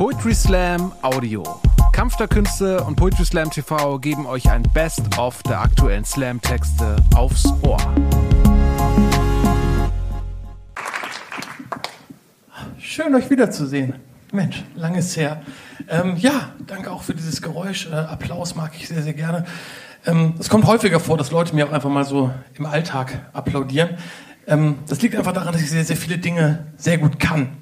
[0.00, 1.42] Poetry Slam Audio.
[1.92, 7.52] Kampf der Künste und Poetry Slam TV geben euch ein Best-of der aktuellen Slam-Texte aufs
[7.60, 7.76] Ohr.
[12.78, 13.96] Schön, euch wiederzusehen.
[14.32, 15.42] Mensch, lange ist her.
[15.86, 17.86] Ähm, ja, danke auch für dieses Geräusch.
[17.92, 19.44] Äh, Applaus mag ich sehr, sehr gerne.
[20.06, 23.98] Ähm, es kommt häufiger vor, dass Leute mir auch einfach mal so im Alltag applaudieren.
[24.46, 27.59] Ähm, das liegt einfach daran, dass ich sehr, sehr viele Dinge sehr gut kann.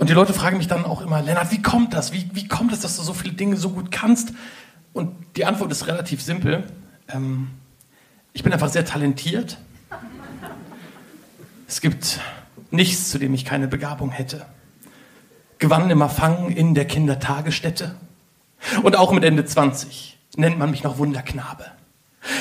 [0.00, 2.14] Und die Leute fragen mich dann auch immer, Lennart, wie kommt das?
[2.14, 4.32] Wie, wie kommt es, dass du so viele Dinge so gut kannst?
[4.94, 6.64] Und die Antwort ist relativ simpel.
[7.06, 7.48] Ähm,
[8.32, 9.58] ich bin einfach sehr talentiert.
[11.68, 12.18] Es gibt
[12.70, 14.46] nichts, zu dem ich keine Begabung hätte.
[15.58, 17.94] Gewann im Erfangen in der Kindertagesstätte.
[18.82, 21.66] Und auch mit Ende 20 nennt man mich noch Wunderknabe.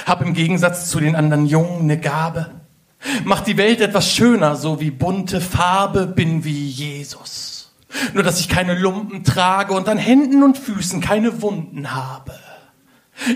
[0.05, 2.51] Hab im Gegensatz zu den anderen Jungen eine Gabe.
[3.23, 7.71] Mach die Welt etwas schöner, so wie bunte Farbe, bin wie Jesus.
[8.13, 12.37] Nur dass ich keine Lumpen trage und an Händen und Füßen keine Wunden habe.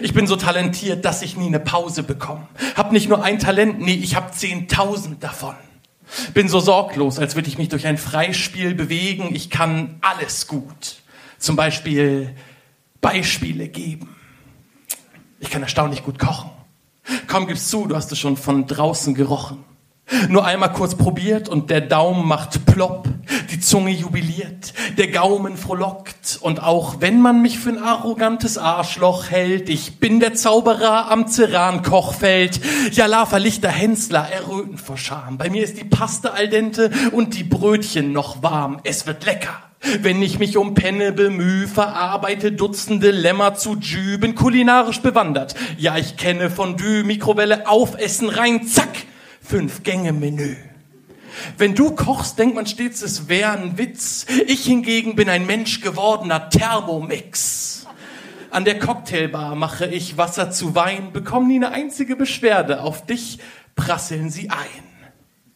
[0.01, 2.47] Ich bin so talentiert, dass ich nie eine Pause bekomme.
[2.75, 5.55] Hab nicht nur ein Talent, nee, ich hab zehntausend davon.
[6.33, 9.33] Bin so sorglos, als würde ich mich durch ein Freispiel bewegen.
[9.33, 10.97] Ich kann alles gut.
[11.37, 12.35] Zum Beispiel
[13.01, 14.15] Beispiele geben.
[15.39, 16.51] Ich kann erstaunlich gut kochen.
[17.27, 19.63] Komm, gib's zu, du hast es schon von draußen gerochen.
[20.27, 23.07] Nur einmal kurz probiert und der Daumen macht plopp,
[23.51, 29.31] die Zunge jubiliert, der Gaumen frohlockt und auch wenn man mich für ein arrogantes Arschloch
[29.31, 32.59] hält, ich bin der Zauberer am Ceran-Kochfeld.
[32.91, 33.05] Ja,
[33.37, 35.37] Lichter Hensler erröten vor Scham.
[35.37, 38.79] Bei mir ist die Paste al dente und die Brötchen noch warm.
[38.83, 39.72] Es wird lecker.
[39.99, 45.55] Wenn ich mich um Penne bemühe, verarbeite Dutzende Lämmer zu Jü, bin kulinarisch bewandert.
[45.77, 48.93] Ja, ich kenne Fondue, Mikrowelle, Aufessen rein, zack,
[49.41, 50.55] fünf Gänge Menü.
[51.57, 54.25] Wenn du kochst, denkt man stets, es wäre ein Witz.
[54.47, 57.85] Ich hingegen bin ein Mensch gewordener Thermomix.
[58.51, 62.81] An der Cocktailbar mache ich Wasser zu Wein, bekomme nie eine einzige Beschwerde.
[62.81, 63.39] Auf dich
[63.75, 64.59] prasseln sie ein.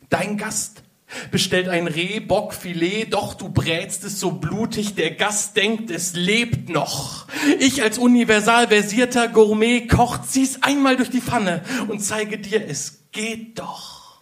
[0.09, 0.83] Dein Gast
[1.31, 6.69] bestellt ein Reh, Bockfilet, doch du brätst es so blutig, der Gast denkt, es lebt
[6.69, 7.27] noch.
[7.59, 12.99] Ich als universal versierter Gourmet koch, zieh's einmal durch die Pfanne und zeige dir, es
[13.11, 14.21] geht doch.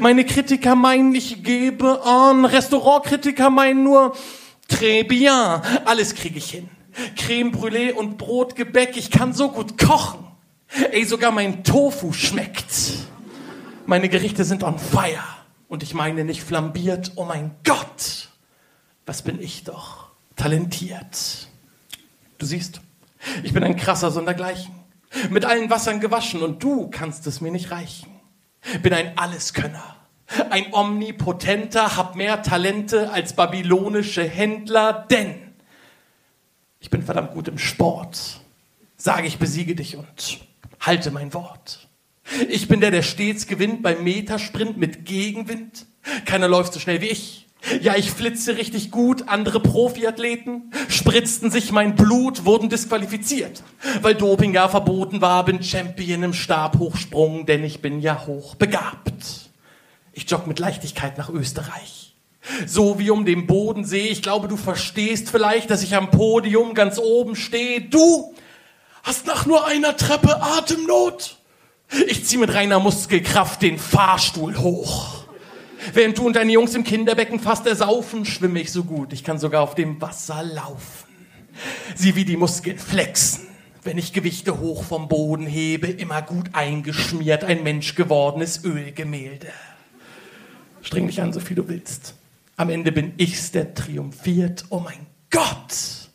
[0.00, 4.16] Meine Kritiker meinen, ich gebe an, Restaurantkritiker meinen nur,
[4.68, 6.68] très bien, alles kriege ich hin.
[7.16, 10.20] Creme Brûlée und Brotgebäck, ich kann so gut kochen.
[10.92, 12.66] Ey, sogar mein Tofu schmeckt.
[13.86, 15.33] Meine Gerichte sind on fire.
[15.68, 18.28] Und ich meine nicht flambiert, oh mein Gott,
[19.06, 21.48] was bin ich doch talentiert.
[22.38, 22.80] Du siehst,
[23.42, 24.74] ich bin ein krasser Sondergleichen,
[25.30, 28.10] mit allen Wassern gewaschen und du kannst es mir nicht reichen.
[28.82, 29.96] Bin ein Alleskönner,
[30.50, 35.54] ein Omnipotenter, hab mehr Talente als babylonische Händler, denn
[36.80, 38.40] ich bin verdammt gut im Sport.
[38.96, 40.40] Sage ich besiege dich und
[40.80, 41.88] halte mein Wort.
[42.48, 45.86] Ich bin der, der stets gewinnt beim Metersprint mit Gegenwind.
[46.24, 47.46] Keiner läuft so schnell wie ich.
[47.80, 49.28] Ja, ich flitze richtig gut.
[49.28, 53.62] Andere Profiathleten spritzten sich mein Blut, wurden disqualifiziert,
[54.02, 55.44] weil Doping ja verboten war.
[55.44, 59.50] Bin Champion im Stabhochsprung, denn ich bin ja hochbegabt.
[60.12, 62.14] Ich jogge mit Leichtigkeit nach Österreich.
[62.66, 64.08] So wie um den Bodensee.
[64.08, 67.80] Ich glaube, du verstehst vielleicht, dass ich am Podium ganz oben stehe.
[67.80, 68.34] Du
[69.02, 71.38] hast nach nur einer Treppe Atemnot.
[72.08, 75.24] Ich zieh mit reiner Muskelkraft den Fahrstuhl hoch.
[75.92, 79.12] Während du und deine Jungs im Kinderbecken fast ersaufen, schwimme ich so gut.
[79.12, 81.08] Ich kann sogar auf dem Wasser laufen.
[81.94, 83.46] Sieh, wie die Muskeln flexen.
[83.82, 89.52] Wenn ich Gewichte hoch vom Boden hebe, immer gut eingeschmiert, ein menschgewordenes Ölgemälde.
[90.80, 92.14] Streng dich an, so viel du willst.
[92.56, 94.64] Am Ende bin ich's, der triumphiert.
[94.70, 96.08] Oh mein Gott!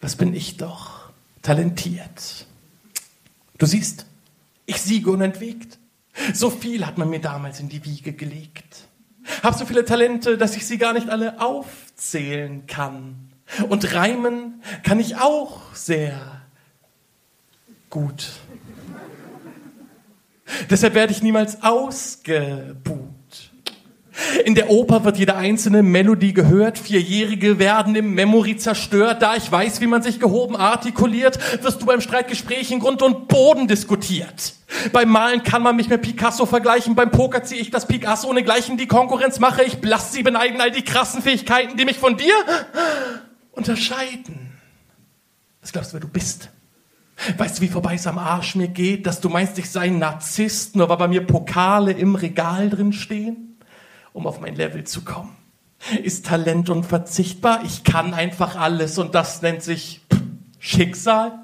[0.00, 0.98] Was bin ich doch
[1.48, 2.46] talentiert.
[3.56, 4.04] Du siehst,
[4.68, 5.78] ich siege unentwegt.
[6.34, 8.86] So viel hat man mir damals in die Wiege gelegt.
[9.42, 13.32] Hab so viele Talente, dass ich sie gar nicht alle aufzählen kann.
[13.68, 16.42] Und reimen kann ich auch sehr
[17.88, 18.28] gut.
[20.68, 23.17] Deshalb werde ich niemals ausgebuht.
[24.44, 26.78] In der Oper wird jede einzelne Melodie gehört.
[26.78, 29.22] Vierjährige werden im Memory zerstört.
[29.22, 33.28] Da ich weiß, wie man sich gehoben artikuliert, wirst du beim Streitgespräch in Grund und
[33.28, 34.54] Boden diskutiert.
[34.92, 36.94] Beim Malen kann man mich mit Picasso vergleichen.
[36.94, 38.76] Beim Poker ziehe ich das Picasso ohne Gleichen.
[38.76, 40.12] Die Konkurrenz mache ich blass.
[40.12, 42.34] Sie beneiden all die krassen Fähigkeiten, die mich von dir
[43.52, 44.52] unterscheiden.
[45.60, 46.50] Was glaubst du, wer du bist?
[47.36, 49.98] Weißt du, wie vorbei es am Arsch mir geht, dass du meinst, ich sei ein
[49.98, 53.47] Narzisst, nur weil bei mir Pokale im Regal drin stehen?
[54.18, 55.36] Um auf mein Level zu kommen.
[56.02, 57.62] Ist Talent unverzichtbar?
[57.64, 60.00] Ich kann einfach alles und das nennt sich
[60.58, 61.38] Schicksal?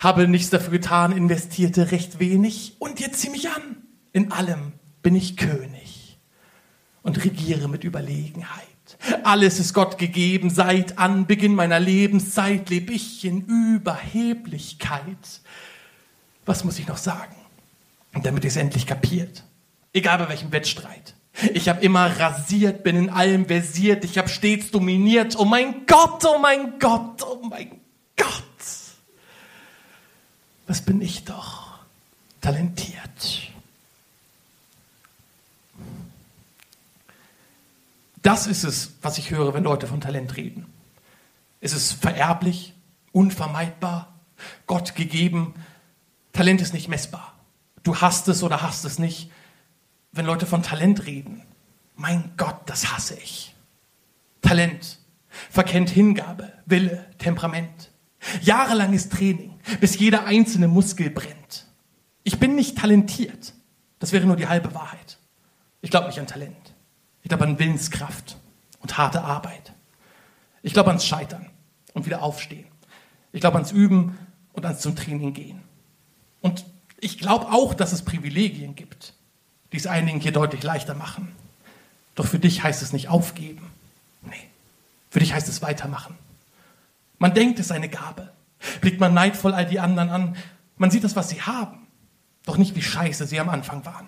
[0.00, 3.78] Habe nichts dafür getan, investierte recht wenig und jetzt zieh mich an.
[4.12, 6.18] In allem bin ich König
[7.02, 8.68] und regiere mit Überlegenheit.
[9.22, 15.40] Alles ist Gott gegeben, seit Anbeginn meiner Lebenszeit lebe ich in Überheblichkeit.
[16.44, 17.34] Was muss ich noch sagen,
[18.22, 19.42] damit ihr es endlich kapiert?
[19.94, 21.14] Egal bei welchem Wettstreit.
[21.52, 25.36] Ich habe immer rasiert, bin in allem versiert, ich habe stets dominiert.
[25.36, 27.80] Oh mein Gott, oh mein Gott, oh mein
[28.16, 28.42] Gott.
[30.66, 31.64] Was bin ich doch
[32.44, 33.50] talentiert.
[38.20, 40.66] Das ist es, was ich höre, wenn Leute von Talent reden.
[41.62, 42.74] Es ist vererblich,
[43.12, 44.12] unvermeidbar,
[44.66, 45.54] Gott gegeben.
[46.34, 47.32] Talent ist nicht messbar.
[47.82, 49.30] Du hast es oder hast es nicht.
[50.16, 51.42] Wenn Leute von Talent reden,
[51.96, 53.52] mein Gott, das hasse ich.
[54.42, 55.00] Talent
[55.50, 57.90] verkennt Hingabe, Wille, Temperament.
[58.40, 61.66] Jahrelanges Training, bis jeder einzelne Muskel brennt.
[62.22, 63.54] Ich bin nicht talentiert.
[63.98, 65.18] Das wäre nur die halbe Wahrheit.
[65.80, 66.74] Ich glaube nicht an Talent.
[67.22, 68.36] Ich glaube an Willenskraft
[68.78, 69.72] und harte Arbeit.
[70.62, 71.50] Ich glaube ans Scheitern
[71.92, 72.68] und wieder aufstehen.
[73.32, 74.16] Ich glaube ans Üben
[74.52, 75.60] und ans zum Training gehen.
[76.40, 76.64] Und
[77.00, 79.14] ich glaube auch, dass es Privilegien gibt,
[79.74, 81.34] die es einigen hier deutlich leichter machen.
[82.14, 83.70] Doch für dich heißt es nicht aufgeben.
[84.22, 84.48] Nee,
[85.10, 86.16] für dich heißt es weitermachen.
[87.18, 88.32] Man denkt, es ist eine Gabe.
[88.80, 90.36] Blickt man neidvoll all die anderen an.
[90.78, 91.86] Man sieht das, was sie haben.
[92.44, 94.06] Doch nicht, wie scheiße sie am Anfang waren.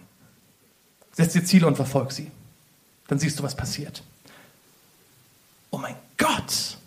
[1.12, 2.30] Setz dir Ziele und verfolg sie
[3.08, 4.02] dann siehst du, was passiert.
[5.70, 6.78] Oh mein Gott,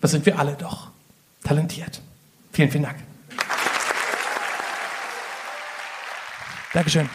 [0.00, 0.90] was sind wir alle doch
[1.42, 2.00] talentiert.
[2.52, 2.98] Vielen, vielen Dank.
[6.72, 7.08] Dankeschön.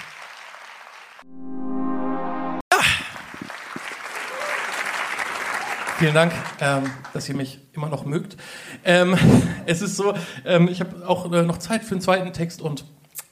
[6.02, 8.36] Vielen Dank, ähm, dass ihr mich immer noch mögt.
[8.84, 9.16] Ähm,
[9.68, 10.16] es ist so,
[10.46, 12.86] ähm, ich habe auch äh, noch Zeit für einen zweiten Text und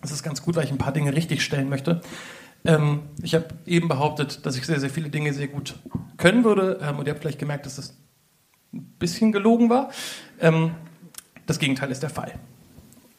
[0.04, 2.02] es ist ganz gut, weil ich ein paar Dinge richtig stellen möchte.
[2.64, 5.80] Ähm, ich habe eben behauptet, dass ich sehr, sehr viele Dinge sehr gut
[6.18, 6.80] können würde.
[6.84, 7.98] Ähm, und ihr habt vielleicht gemerkt, dass das
[8.72, 9.90] ein bisschen gelogen war.
[10.40, 10.76] Ähm,
[11.48, 12.34] das Gegenteil ist der Fall.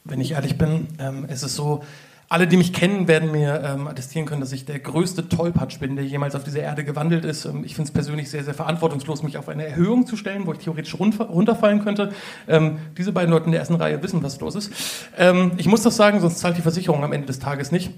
[0.04, 1.82] Wenn ich ehrlich bin, ähm, es ist so,
[2.30, 5.96] alle, die mich kennen, werden mir ähm, attestieren können, dass ich der größte Tollpatsch bin,
[5.96, 7.44] der jemals auf dieser Erde gewandelt ist.
[7.44, 10.52] Ähm, ich finde es persönlich sehr, sehr verantwortungslos, mich auf eine Erhöhung zu stellen, wo
[10.52, 12.12] ich theoretisch runterfallen könnte.
[12.46, 14.72] Ähm, diese beiden Leute in der ersten Reihe wissen, was los ist.
[15.18, 17.90] Ähm, ich muss das sagen, sonst zahlt die Versicherung am Ende des Tages nicht.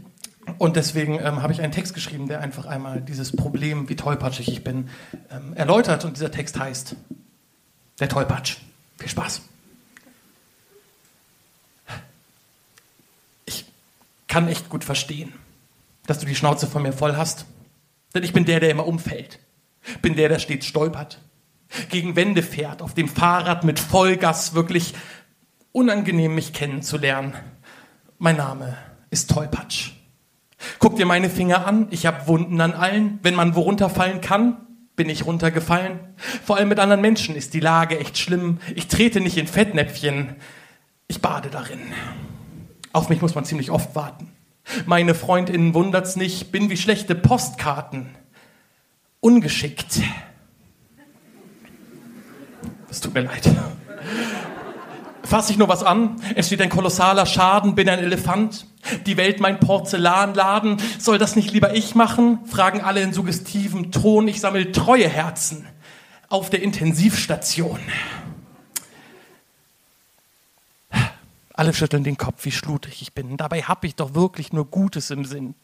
[0.56, 4.48] Und deswegen ähm, habe ich einen Text geschrieben, der einfach einmal dieses Problem, wie tollpatschig
[4.48, 4.88] ich bin,
[5.30, 6.06] ähm, erläutert.
[6.06, 6.96] Und dieser Text heißt
[8.00, 8.56] Der Tollpatsch.
[8.96, 9.42] Viel Spaß.
[13.44, 13.66] Ich
[14.32, 15.30] kann echt gut verstehen,
[16.06, 17.44] dass du die Schnauze von mir voll hast.
[18.14, 19.38] Denn ich bin der, der immer umfällt.
[20.00, 21.20] Bin der, der stets stolpert.
[21.90, 24.94] Gegen Wände fährt, auf dem Fahrrad mit Vollgas, wirklich
[25.72, 27.34] unangenehm mich kennenzulernen.
[28.16, 28.78] Mein Name
[29.10, 29.90] ist Tollpatsch.
[30.78, 33.18] Guck dir meine Finger an, ich habe Wunden an allen.
[33.22, 36.00] Wenn man wo runterfallen kann, bin ich runtergefallen.
[36.42, 38.60] Vor allem mit anderen Menschen ist die Lage echt schlimm.
[38.74, 40.36] Ich trete nicht in Fettnäpfchen,
[41.06, 41.80] ich bade darin.
[42.92, 44.30] Auf mich muss man ziemlich oft warten.
[44.86, 48.06] Meine Freundinnen wundert's nicht, bin wie schlechte Postkarten.
[49.20, 50.00] Ungeschickt.
[52.90, 53.50] Es tut mir leid
[55.32, 58.66] fasse ich nur was an, entsteht ein kolossaler Schaden, bin ein Elefant,
[59.06, 62.40] die Welt mein Porzellanladen, soll das nicht lieber ich machen?
[62.44, 65.66] Fragen alle in suggestivem Ton, ich sammle treue Herzen
[66.28, 67.80] auf der Intensivstation.
[71.62, 73.36] Alle schütteln den Kopf, wie schludrig ich bin.
[73.36, 75.54] Dabei habe ich doch wirklich nur Gutes im Sinn.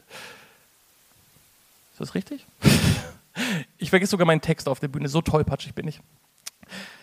[1.90, 2.46] Ist das richtig?
[3.78, 6.00] Ich vergesse sogar meinen Text auf der Bühne, so tollpatschig bin ich.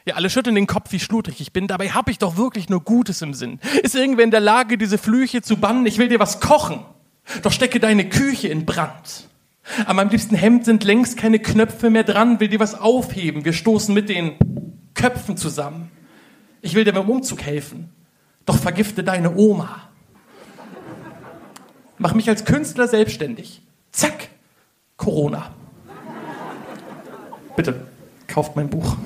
[0.05, 1.67] Ja, alle schütteln den Kopf, wie schludrig ich bin.
[1.67, 3.59] Dabei habe ich doch wirklich nur Gutes im Sinn.
[3.83, 5.85] Ist irgendwer in der Lage, diese Flüche zu bannen?
[5.85, 6.83] Ich will dir was kochen.
[7.41, 9.29] Doch stecke deine Küche in Brand.
[9.85, 13.45] An meinem liebsten Hemd sind längst keine Knöpfe mehr dran, will dir was aufheben.
[13.45, 14.35] Wir stoßen mit den
[14.93, 15.89] Köpfen zusammen.
[16.61, 17.94] Ich will dir beim Umzug helfen.
[18.45, 19.81] Doch vergifte deine Oma.
[21.97, 23.61] Mach mich als Künstler selbstständig.
[23.91, 24.29] Zack.
[24.97, 25.53] Corona.
[27.55, 27.87] Bitte,
[28.27, 28.97] kauft mein Buch.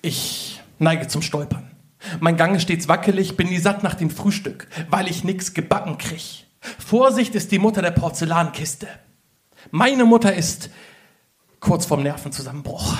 [0.00, 1.70] Ich neige zum Stolpern.
[2.20, 5.98] Mein Gang ist stets wackelig, bin nie satt nach dem Frühstück, weil ich nix gebacken
[5.98, 6.46] krieg.
[6.60, 8.88] Vorsicht ist die Mutter der Porzellankiste.
[9.70, 10.70] Meine Mutter ist
[11.60, 12.96] kurz vorm Nervenzusammenbruch.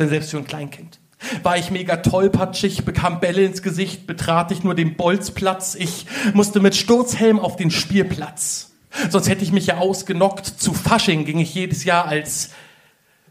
[0.00, 0.98] Denn selbst für ein Kleinkind
[1.42, 5.74] war ich mega tollpatschig, bekam Bälle ins Gesicht, betrat ich nur den Bolzplatz.
[5.74, 8.72] Ich musste mit Sturzhelm auf den Spielplatz.
[9.10, 10.46] Sonst hätte ich mich ja ausgenockt.
[10.46, 12.50] Zu Fasching ging ich jedes Jahr als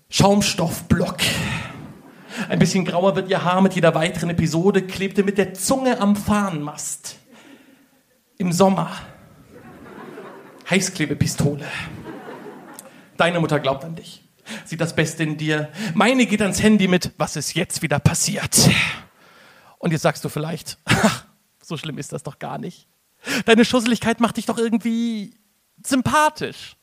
[0.10, 1.18] Schaumstoffblock.
[2.48, 6.16] Ein bisschen grauer wird ihr Haar mit jeder weiteren Episode, klebte mit der Zunge am
[6.16, 7.18] Fahnenmast.
[8.38, 8.92] Im Sommer.
[10.70, 11.66] Heißklebepistole.
[13.18, 14.29] Deine Mutter glaubt an dich.
[14.66, 15.70] Sieht das Beste in dir.
[15.94, 18.70] Meine geht ans Handy mit, was ist jetzt wieder passiert?
[19.78, 21.26] Und jetzt sagst du vielleicht, ach,
[21.64, 22.88] so schlimm ist das doch gar nicht.
[23.46, 25.34] Deine Schusseligkeit macht dich doch irgendwie
[25.86, 26.76] sympathisch.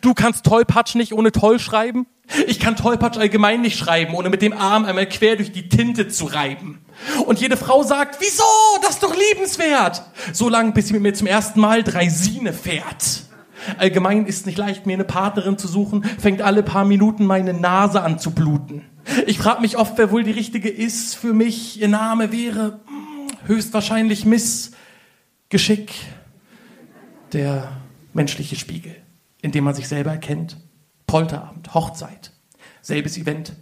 [0.00, 2.06] Du kannst Tollpatsch nicht ohne toll schreiben.
[2.46, 6.08] Ich kann Tollpatsch allgemein nicht schreiben, ohne mit dem Arm einmal quer durch die Tinte
[6.08, 6.84] zu reiben.
[7.26, 8.42] Und jede Frau sagt, wieso?
[8.82, 10.02] Das ist doch liebenswert.
[10.32, 13.27] So lange, bis sie mit mir zum ersten Mal Dreisine fährt.
[13.76, 17.52] Allgemein ist es nicht leicht, mir eine Partnerin zu suchen, fängt alle paar Minuten meine
[17.52, 18.84] Nase an zu bluten.
[19.26, 21.80] Ich frage mich oft, wer wohl die richtige ist für mich.
[21.80, 24.72] Ihr Name wäre hm, höchstwahrscheinlich Miss
[25.48, 25.94] Geschick,
[27.32, 27.72] der
[28.12, 28.94] menschliche Spiegel,
[29.40, 30.58] in dem man sich selber erkennt.
[31.06, 32.32] Polterabend, Hochzeit,
[32.82, 33.54] selbes Event.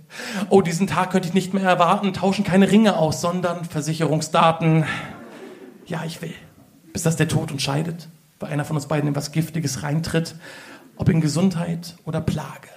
[0.49, 4.85] Oh, diesen Tag könnte ich nicht mehr erwarten, tauschen keine Ringe aus, sondern Versicherungsdaten.
[5.87, 6.35] Ja, ich will,
[6.93, 8.09] bis das der Tod uns scheidet,
[8.41, 10.35] weil einer von uns beiden in was Giftiges reintritt,
[10.97, 12.69] ob in Gesundheit oder Plage.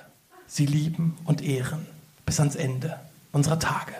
[0.47, 1.85] Sie lieben und ehren
[2.25, 2.99] bis ans Ende
[3.31, 3.93] unserer Tage.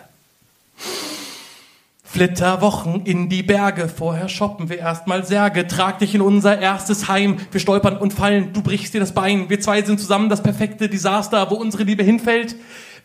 [2.04, 7.38] Flitterwochen in die Berge, vorher shoppen wir erstmal Särge, trag dich in unser erstes Heim,
[7.52, 10.90] wir stolpern und fallen, du brichst dir das Bein, wir zwei sind zusammen das perfekte
[10.90, 12.56] Desaster, wo unsere Liebe hinfällt,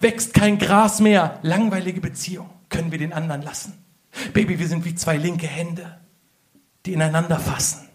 [0.01, 3.75] wächst kein Gras mehr, langweilige Beziehung, können wir den anderen lassen.
[4.33, 5.99] Baby, wir sind wie zwei linke Hände,
[6.87, 7.87] die ineinander fassen.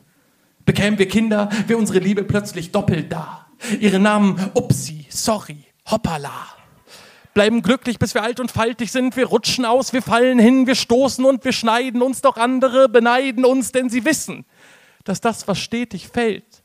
[0.69, 3.47] Bekämen wir Kinder, wäre unsere Liebe plötzlich doppelt da.
[3.79, 5.57] Ihre Namen Upsi, Sorry,
[5.89, 6.45] Hoppala
[7.33, 9.15] bleiben glücklich, bis wir alt und faltig sind.
[9.17, 13.45] Wir rutschen aus, wir fallen hin, wir stoßen und wir schneiden uns, doch andere beneiden
[13.45, 14.45] uns, denn sie wissen,
[15.05, 16.61] dass das, was stetig fällt,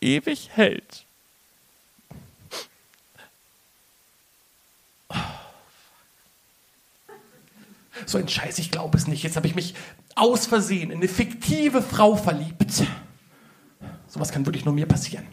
[0.00, 1.04] ewig hält.
[8.06, 9.22] So ein Scheiß, ich glaube es nicht.
[9.22, 9.74] Jetzt habe ich mich
[10.14, 12.84] aus Versehen in eine fiktive Frau verliebt.
[14.06, 15.26] Sowas kann wirklich nur mir passieren.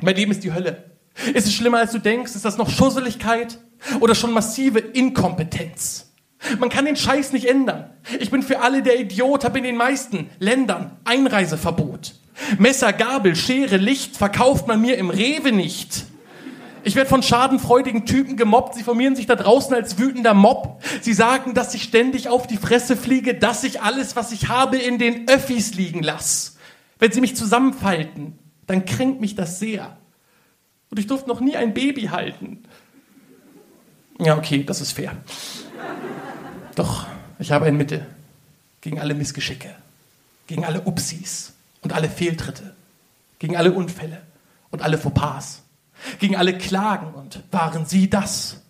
[0.00, 0.90] Mein Leben ist die Hölle.
[1.32, 2.34] Ist es schlimmer, als du denkst?
[2.34, 3.58] Ist das noch Schusseligkeit
[4.00, 6.12] oder schon massive Inkompetenz?
[6.58, 7.90] Man kann den Scheiß nicht ändern.
[8.20, 12.14] Ich bin für alle der Idiot, habe in den meisten Ländern Einreiseverbot.
[12.58, 16.04] Messer, Gabel, Schere, Licht verkauft man mir im Rewe nicht.
[16.84, 18.74] Ich werde von schadenfreudigen Typen gemobbt.
[18.74, 20.82] Sie formieren sich da draußen als wütender Mob.
[21.00, 24.76] Sie sagen, dass ich ständig auf die Fresse fliege, dass ich alles, was ich habe,
[24.76, 26.52] in den Öffis liegen lasse.
[26.98, 29.96] Wenn sie mich zusammenfalten, dann kränkt mich das sehr.
[30.90, 32.64] Und ich durfte noch nie ein Baby halten.
[34.20, 35.16] Ja, okay, das ist fair.
[36.74, 37.06] Doch,
[37.38, 38.06] ich habe ein Mittel
[38.82, 39.74] gegen alle Missgeschicke,
[40.46, 42.74] gegen alle Upsis und alle Fehltritte,
[43.38, 44.20] gegen alle Unfälle
[44.70, 45.63] und alle Fauxpas,
[46.18, 48.60] gegen alle Klagen und waren Sie das?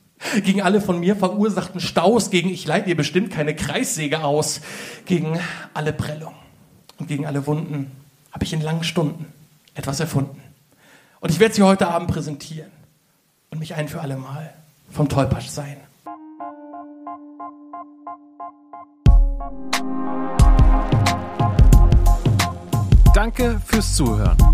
[0.43, 4.63] Gegen alle von mir verursachten Staus, gegen ich leite ihr bestimmt keine Kreissäge aus,
[5.05, 5.39] gegen
[5.75, 6.37] alle Prellungen
[6.99, 7.91] und gegen alle Wunden
[8.33, 9.27] habe ich in langen Stunden
[9.75, 10.41] etwas erfunden.
[11.21, 12.71] Und ich werde sie heute Abend präsentieren
[13.51, 14.53] und mich ein für alle Mal
[14.91, 15.77] vom Tollpatsch sein.
[23.15, 24.54] Danke fürs Zuhören.